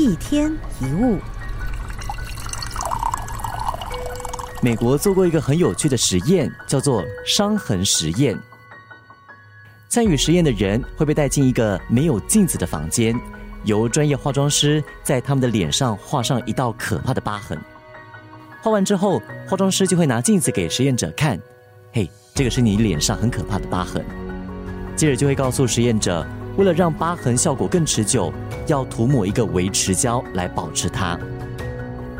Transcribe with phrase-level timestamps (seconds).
[0.00, 1.18] 一天一物。
[4.62, 8.34] 美国做过一个很有趣的实验，叫做伤痕实验。
[9.90, 13.14] 参与实验的人会被带进一个没有镜子的房间，
[13.64, 17.58] 由专业化妆师在他们的脸上画上一道可怕的疤痕。
[18.62, 21.38] 画完之后，化妆师就会拿镜子给实验者看
[21.92, 24.02] ：“嘿，这个是你脸上很可怕的疤痕。”
[24.96, 26.26] 接着就会告诉实验者，
[26.60, 28.30] 为了让疤痕效果更持久，
[28.66, 31.18] 要涂抹一个维持胶来保持它。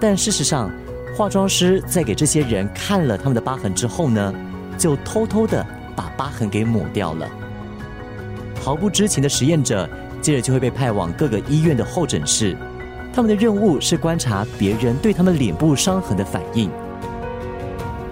[0.00, 0.68] 但事实上，
[1.16, 4.34] 化妆师在给这些人看了他们的疤痕之后呢，
[4.76, 5.64] 就偷偷的
[5.94, 7.30] 把疤痕给抹掉了。
[8.60, 9.88] 毫不知情的实验者，
[10.20, 12.56] 接着就会被派往各个医院的候诊室。
[13.14, 16.68] 他们的任务是观察别人对他们脸部伤痕的反应。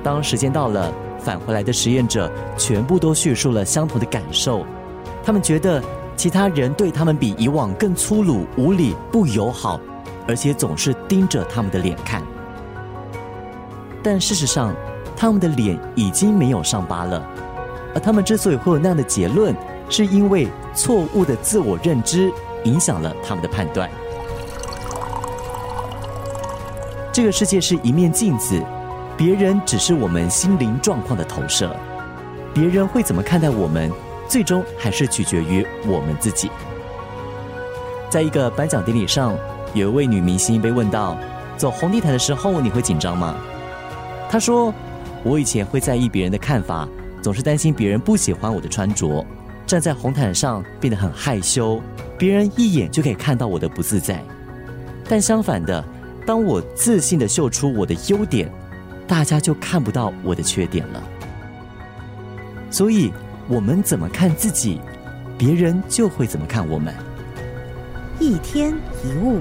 [0.05, 4.64] 当时间到了，返回来的实验者全部都叙述了相同的感受。
[5.25, 5.83] 他们觉得
[6.16, 9.80] 其他人对他们比以往更粗鲁、无礼、不友好，
[10.29, 12.23] 而且总是盯着他们的脸看。
[14.03, 14.75] 但事实上，
[15.17, 17.25] 他们的脸已经没有伤疤了。
[17.95, 19.55] 而他们之所以会有那样的结论，
[19.89, 22.33] 是因为错误的自我认知
[22.64, 23.91] 影响了他们的判断。
[27.12, 28.62] 这个世界是一面镜子，
[29.17, 31.75] 别人只是我们心灵状况的投射。
[32.55, 33.92] 别人会怎么看待我们，
[34.33, 36.50] 最终还是取决于我们自己。
[38.08, 39.36] 在一个颁奖典礼上，
[39.74, 41.19] 有一位女明星被问到：
[41.58, 43.36] 走红地毯的时候，你会紧张吗？
[44.30, 44.72] 她说
[45.22, 46.89] ：“我以前会在意别人的看法，
[47.20, 49.22] 总是担心别人不喜欢我的穿着。”
[49.69, 51.78] 站在红毯上变得很害羞，
[52.17, 54.19] 别人一眼就可以看到我的不自在。
[55.06, 55.84] 但相反的，
[56.27, 58.50] 当我自信的秀出我的优点，
[59.06, 61.02] 大家就看不到我的缺点了。
[62.70, 63.12] 所以，
[63.53, 64.81] 我们怎么看自己，
[65.36, 66.95] 别人就会怎么看我们。
[68.19, 69.41] 一天一物。